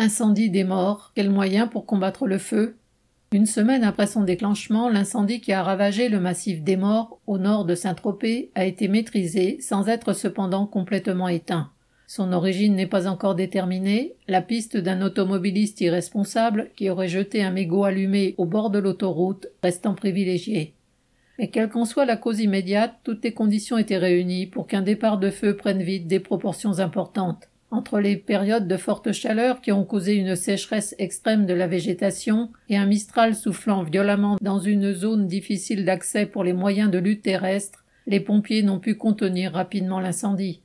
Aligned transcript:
Incendie 0.00 0.48
des 0.48 0.62
morts, 0.62 1.10
quels 1.16 1.28
moyens 1.28 1.68
pour 1.68 1.84
combattre 1.84 2.28
le 2.28 2.38
feu? 2.38 2.76
Une 3.32 3.46
semaine 3.46 3.82
après 3.82 4.06
son 4.06 4.22
déclenchement, 4.22 4.88
l'incendie 4.88 5.40
qui 5.40 5.52
a 5.52 5.64
ravagé 5.64 6.08
le 6.08 6.20
massif 6.20 6.62
des 6.62 6.76
morts, 6.76 7.18
au 7.26 7.36
nord 7.36 7.64
de 7.64 7.74
Saint-Tropez, 7.74 8.52
a 8.54 8.64
été 8.64 8.86
maîtrisé, 8.86 9.58
sans 9.60 9.88
être 9.88 10.12
cependant 10.12 10.66
complètement 10.66 11.26
éteint. 11.26 11.72
Son 12.06 12.32
origine 12.32 12.76
n'est 12.76 12.86
pas 12.86 13.08
encore 13.08 13.34
déterminée, 13.34 14.14
la 14.28 14.40
piste 14.40 14.76
d'un 14.76 15.02
automobiliste 15.02 15.80
irresponsable 15.80 16.70
qui 16.76 16.90
aurait 16.90 17.08
jeté 17.08 17.42
un 17.42 17.50
mégot 17.50 17.82
allumé 17.82 18.36
au 18.38 18.44
bord 18.44 18.70
de 18.70 18.78
l'autoroute 18.78 19.48
restant 19.64 19.94
privilégiée. 19.94 20.74
Mais 21.40 21.48
quelle 21.48 21.70
qu'en 21.70 21.84
soit 21.84 22.06
la 22.06 22.16
cause 22.16 22.38
immédiate, 22.38 22.94
toutes 23.02 23.24
les 23.24 23.34
conditions 23.34 23.78
étaient 23.78 23.98
réunies 23.98 24.46
pour 24.46 24.68
qu'un 24.68 24.82
départ 24.82 25.18
de 25.18 25.30
feu 25.30 25.56
prenne 25.56 25.82
vite 25.82 26.06
des 26.06 26.20
proportions 26.20 26.78
importantes. 26.78 27.48
Entre 27.70 28.00
les 28.00 28.16
périodes 28.16 28.66
de 28.66 28.76
forte 28.78 29.12
chaleur 29.12 29.60
qui 29.60 29.72
ont 29.72 29.84
causé 29.84 30.14
une 30.14 30.36
sécheresse 30.36 30.94
extrême 30.98 31.44
de 31.44 31.52
la 31.52 31.66
végétation 31.66 32.50
et 32.70 32.78
un 32.78 32.86
mistral 32.86 33.34
soufflant 33.34 33.82
violemment 33.82 34.38
dans 34.40 34.58
une 34.58 34.94
zone 34.94 35.26
difficile 35.26 35.84
d'accès 35.84 36.24
pour 36.24 36.44
les 36.44 36.54
moyens 36.54 36.90
de 36.90 36.98
lutte 36.98 37.22
terrestre, 37.22 37.84
les 38.06 38.20
pompiers 38.20 38.62
n'ont 38.62 38.78
pu 38.78 38.94
contenir 38.94 39.52
rapidement 39.52 40.00
l'incendie. 40.00 40.62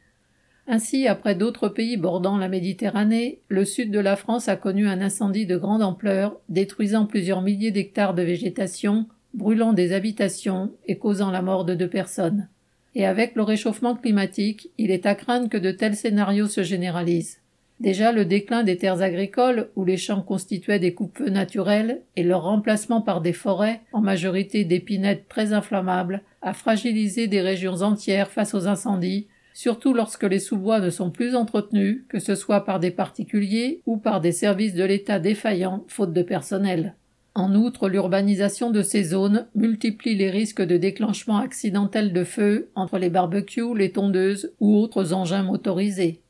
Ainsi, 0.65 1.09
après 1.09 1.35
d'autres 1.35 1.67
pays 1.67 1.97
bordant 1.97 2.37
la 2.37 2.47
Méditerranée, 2.47 3.41
le 3.49 3.65
sud 3.65 3.91
de 3.91 3.99
la 3.99 4.15
France 4.15 4.47
a 4.47 4.55
connu 4.55 4.87
un 4.87 5.01
incendie 5.01 5.45
de 5.45 5.57
grande 5.57 5.83
ampleur, 5.83 6.39
détruisant 6.47 7.05
plusieurs 7.05 7.41
milliers 7.41 7.71
d'hectares 7.71 8.13
de 8.13 8.21
végétation, 8.21 9.07
brûlant 9.33 9.73
des 9.73 9.91
habitations 9.91 10.71
et 10.85 10.97
causant 10.97 11.31
la 11.31 11.41
mort 11.41 11.65
de 11.65 11.75
deux 11.75 11.89
personnes. 11.89 12.47
Et 12.95 13.05
avec 13.05 13.35
le 13.35 13.43
réchauffement 13.43 13.95
climatique, 13.95 14.69
il 14.77 14.91
est 14.91 15.05
à 15.05 15.15
craindre 15.15 15.49
que 15.49 15.57
de 15.57 15.71
tels 15.71 15.95
scénarios 15.95 16.47
se 16.47 16.63
généralisent. 16.63 17.39
Déjà 17.79 18.11
le 18.11 18.23
déclin 18.23 18.63
des 18.63 18.77
terres 18.77 19.01
agricoles, 19.01 19.69
où 19.75 19.83
les 19.83 19.97
champs 19.97 20.21
constituaient 20.21 20.79
des 20.79 20.93
coupe-feux 20.93 21.29
naturels, 21.29 22.01
et 22.15 22.23
leur 22.23 22.43
remplacement 22.43 23.01
par 23.01 23.19
des 23.19 23.33
forêts, 23.33 23.81
en 23.91 24.01
majorité 24.01 24.63
d'épinettes 24.63 25.27
très 25.27 25.53
inflammables, 25.53 26.21
a 26.41 26.53
fragilisé 26.53 27.27
des 27.27 27.41
régions 27.41 27.81
entières 27.81 28.29
face 28.29 28.53
aux 28.53 28.67
incendies, 28.67 29.27
surtout 29.53 29.93
lorsque 29.93 30.23
les 30.23 30.39
sous-bois 30.39 30.79
ne 30.79 30.89
sont 30.89 31.11
plus 31.11 31.35
entretenus, 31.35 32.03
que 32.09 32.19
ce 32.19 32.35
soit 32.35 32.63
par 32.63 32.79
des 32.79 32.91
particuliers 32.91 33.81
ou 33.85 33.97
par 33.97 34.21
des 34.21 34.31
services 34.31 34.75
de 34.75 34.83
l'État 34.83 35.19
défaillants, 35.19 35.83
faute 35.87 36.13
de 36.13 36.23
personnel. 36.23 36.95
En 37.35 37.55
outre, 37.55 37.89
l'urbanisation 37.89 38.69
de 38.69 38.83
ces 38.83 39.03
zones 39.03 39.47
multiplie 39.55 40.15
les 40.15 40.29
risques 40.29 40.61
de 40.61 40.77
déclenchement 40.77 41.37
accidentel 41.37 42.13
de 42.13 42.23
feu 42.23 42.69
entre 42.75 42.99
les 42.99 43.09
barbecues, 43.09 43.75
les 43.75 43.91
tondeuses 43.91 44.53
ou 44.59 44.77
autres 44.77 45.13
engins 45.13 45.41
motorisés. 45.41 46.21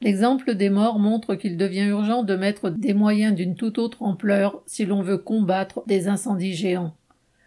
L'exemple 0.00 0.54
des 0.54 0.70
morts 0.70 1.00
montre 1.00 1.34
qu'il 1.34 1.56
devient 1.56 1.86
urgent 1.86 2.22
de 2.22 2.36
mettre 2.36 2.70
des 2.70 2.94
moyens 2.94 3.34
d'une 3.34 3.56
toute 3.56 3.78
autre 3.78 4.02
ampleur 4.02 4.62
si 4.66 4.84
l'on 4.84 5.02
veut 5.02 5.18
combattre 5.18 5.82
des 5.86 6.06
incendies 6.06 6.54
géants. 6.54 6.94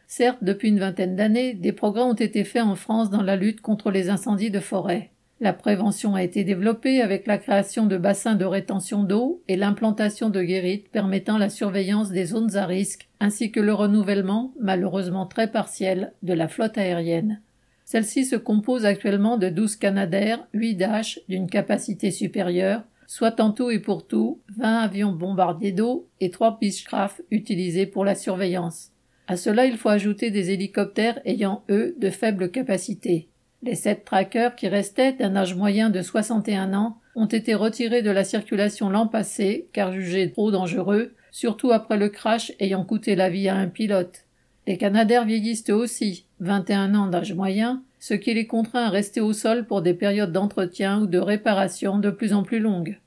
Certes, 0.08 0.44
depuis 0.44 0.70
une 0.70 0.80
vingtaine 0.80 1.16
d'années, 1.16 1.54
des 1.54 1.72
progrès 1.72 2.04
ont 2.04 2.14
été 2.14 2.44
faits 2.44 2.64
en 2.64 2.76
France 2.76 3.10
dans 3.10 3.24
la 3.24 3.36
lutte 3.38 3.62
contre 3.62 3.92
les 3.92 4.10
incendies 4.10 4.52
de 4.52 4.60
forêt. 4.60 5.12
La 5.46 5.54
prévention 5.54 6.16
a 6.16 6.24
été 6.24 6.44
développée 6.44 7.02
avec 7.02 7.28
la 7.28 7.38
création 7.38 7.86
de 7.86 8.00
bassins 8.00 8.34
de 8.34 8.46
rétention 8.46 9.04
d'eau 9.04 9.44
et 9.48 9.56
l'implantation 9.56 10.32
de 10.32 10.42
guérites 10.42 10.90
permettant 10.90 11.38
la 11.38 11.52
surveillance 11.52 12.10
des 12.10 12.26
zones 12.26 12.56
à 12.56 12.66
risque 12.66 13.08
ainsi 13.20 13.52
que 13.52 13.60
le 13.60 13.72
renouvellement, 13.72 14.56
malheureusement 14.60 15.28
très 15.28 15.52
partiel, 15.52 16.14
de 16.24 16.34
la 16.34 16.48
flotte 16.48 16.80
aérienne. 16.80 17.44
Celle-ci 17.84 18.26
se 18.26 18.36
compose 18.36 18.88
actuellement 18.88 19.38
de 19.38 19.50
12 19.50 19.76
Canadair, 19.76 20.48
8 20.54 20.78
Dash 20.78 21.20
d'une 21.30 21.48
capacité 21.48 22.10
supérieure, 22.10 22.82
soit 23.06 23.40
en 23.40 23.52
tout 23.52 23.70
et 23.70 23.78
pour 23.78 24.08
tout 24.08 24.40
20 24.58 24.80
avions 24.80 25.12
bombardiers 25.12 25.74
d'eau 25.74 26.10
et 26.22 26.32
3 26.32 26.58
Beechcraft 26.60 27.24
utilisés 27.30 27.86
pour 27.86 28.04
la 28.04 28.16
surveillance. 28.16 28.94
À 29.28 29.38
cela, 29.38 29.68
il 29.68 29.78
faut 29.78 29.90
ajouter 29.90 30.32
des 30.32 30.50
hélicoptères 30.50 31.22
ayant, 31.24 31.62
eux, 31.70 31.96
de 32.00 32.10
faibles 32.10 32.50
capacités. 32.50 33.30
Les 33.66 33.74
sept 33.74 34.06
trackers 34.06 34.56
qui 34.56 34.68
restaient, 34.68 35.14
d'un 35.14 35.36
âge 35.36 35.56
moyen 35.56 35.90
de 35.90 36.04
61 36.04 36.76
ans, 36.76 37.00
ont 37.16 37.26
été 37.26 37.56
retirés 37.56 38.04
de 38.04 38.12
la 38.12 38.24
circulation 38.24 38.92
l'an 38.92 39.08
passé, 39.08 39.70
car 39.74 39.92
jugés 39.92 40.32
trop 40.32 40.52
dangereux, 40.52 41.16
surtout 41.32 41.72
après 41.72 41.98
le 41.98 42.10
crash 42.10 42.52
ayant 42.60 42.86
coûté 42.86 43.16
la 43.16 43.28
vie 43.32 43.50
à 43.50 43.56
un 43.56 43.66
pilote. 43.66 44.26
Les 44.68 44.78
Canadaires 44.78 45.26
vieillissent 45.26 45.72
aussi, 45.72 46.28
21 46.42 46.94
ans 46.94 47.08
d'âge 47.08 47.34
moyen, 47.34 47.82
ce 48.00 48.14
qui 48.14 48.36
les 48.36 48.46
contraint 48.46 48.86
à 48.86 48.90
rester 48.92 49.20
au 49.20 49.34
sol 49.34 49.66
pour 49.66 49.82
des 49.82 49.96
périodes 49.96 50.32
d'entretien 50.32 51.02
ou 51.02 51.08
de 51.08 51.18
réparation 51.18 51.98
de 51.98 52.12
plus 52.12 52.34
en 52.34 52.44
plus 52.44 52.60
longues. 52.60 53.00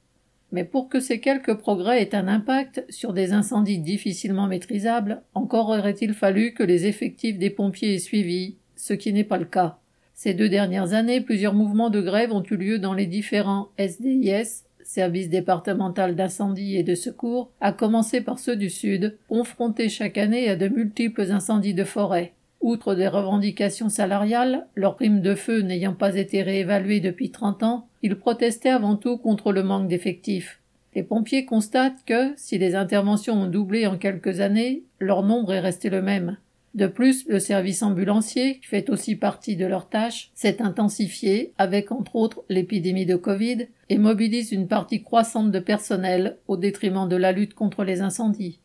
Mais 0.50 0.64
pour 0.64 0.88
que 0.88 0.98
ces 0.98 1.20
quelques 1.20 1.54
progrès 1.54 2.02
aient 2.02 2.16
un 2.16 2.26
impact 2.26 2.84
sur 2.88 3.12
des 3.12 3.32
incendies 3.32 3.78
difficilement 3.78 4.48
maîtrisables, 4.48 5.22
encore 5.34 5.68
aurait-il 5.68 6.14
fallu 6.14 6.52
que 6.52 6.64
les 6.64 6.86
effectifs 6.86 7.38
des 7.38 7.50
pompiers 7.50 7.94
aient 7.94 7.98
suivi, 7.98 8.56
ce 8.74 8.92
qui 8.92 9.12
n'est 9.12 9.22
pas 9.22 9.38
le 9.38 9.44
cas. 9.44 9.77
Ces 10.20 10.34
deux 10.34 10.48
dernières 10.48 10.94
années, 10.94 11.20
plusieurs 11.20 11.54
mouvements 11.54 11.90
de 11.90 12.00
grève 12.00 12.32
ont 12.32 12.42
eu 12.42 12.56
lieu 12.56 12.80
dans 12.80 12.92
les 12.92 13.06
différents 13.06 13.68
SDIS, 13.78 14.64
service 14.82 15.28
départemental 15.28 16.16
d'incendie 16.16 16.74
et 16.74 16.82
de 16.82 16.96
secours, 16.96 17.52
à 17.60 17.70
commencer 17.72 18.20
par 18.20 18.40
ceux 18.40 18.56
du 18.56 18.68
Sud, 18.68 19.16
confrontés 19.28 19.88
chaque 19.88 20.18
année 20.18 20.48
à 20.48 20.56
de 20.56 20.66
multiples 20.66 21.30
incendies 21.30 21.72
de 21.72 21.84
forêt. 21.84 22.32
Outre 22.60 22.96
des 22.96 23.06
revendications 23.06 23.88
salariales, 23.88 24.66
leur 24.74 24.96
prime 24.96 25.20
de 25.20 25.36
feu 25.36 25.60
n'ayant 25.60 25.94
pas 25.94 26.16
été 26.16 26.42
réévaluée 26.42 26.98
depuis 26.98 27.30
30 27.30 27.62
ans, 27.62 27.86
ils 28.02 28.16
protestaient 28.16 28.70
avant 28.70 28.96
tout 28.96 29.18
contre 29.18 29.52
le 29.52 29.62
manque 29.62 29.86
d'effectifs. 29.86 30.60
Les 30.96 31.04
pompiers 31.04 31.44
constatent 31.44 32.04
que, 32.04 32.32
si 32.34 32.58
les 32.58 32.74
interventions 32.74 33.42
ont 33.42 33.46
doublé 33.46 33.86
en 33.86 33.96
quelques 33.96 34.40
années, 34.40 34.82
leur 34.98 35.22
nombre 35.22 35.52
est 35.52 35.60
resté 35.60 35.90
le 35.90 36.02
même. 36.02 36.38
De 36.74 36.86
plus, 36.86 37.26
le 37.28 37.40
service 37.40 37.82
ambulancier, 37.82 38.58
qui 38.60 38.66
fait 38.66 38.90
aussi 38.90 39.16
partie 39.16 39.56
de 39.56 39.66
leur 39.66 39.88
tâche, 39.88 40.30
s'est 40.34 40.60
intensifié 40.62 41.52
avec 41.58 41.90
entre 41.90 42.16
autres 42.16 42.44
l'épidémie 42.48 43.06
de 43.06 43.16
Covid 43.16 43.68
et 43.88 43.98
mobilise 43.98 44.52
une 44.52 44.68
partie 44.68 45.02
croissante 45.02 45.50
de 45.50 45.58
personnel 45.58 46.36
au 46.46 46.56
détriment 46.56 47.08
de 47.08 47.16
la 47.16 47.32
lutte 47.32 47.54
contre 47.54 47.84
les 47.84 48.00
incendies. 48.00 48.60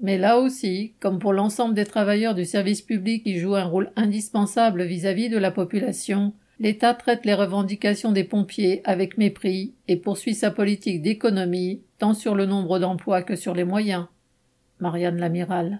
Mais 0.00 0.18
là 0.18 0.38
aussi, 0.38 0.94
comme 1.00 1.18
pour 1.18 1.32
l'ensemble 1.32 1.74
des 1.74 1.84
travailleurs 1.84 2.36
du 2.36 2.44
service 2.44 2.82
public 2.82 3.24
qui 3.24 3.38
jouent 3.38 3.56
un 3.56 3.64
rôle 3.64 3.90
indispensable 3.96 4.84
vis-à-vis 4.84 5.28
-vis 5.28 5.32
de 5.32 5.38
la 5.38 5.50
population, 5.50 6.32
l'État 6.60 6.94
traite 6.94 7.26
les 7.26 7.34
revendications 7.34 8.12
des 8.12 8.24
pompiers 8.24 8.80
avec 8.84 9.18
mépris 9.18 9.74
et 9.88 9.96
poursuit 9.96 10.34
sa 10.34 10.50
politique 10.50 11.02
d'économie 11.02 11.82
tant 11.98 12.14
sur 12.14 12.34
le 12.34 12.46
nombre 12.46 12.78
d'emplois 12.78 13.22
que 13.22 13.36
sur 13.36 13.54
les 13.54 13.64
moyens. 13.64 14.06
Marianne 14.80 15.18
Lamiral. 15.18 15.76